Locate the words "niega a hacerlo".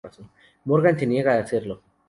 1.05-1.83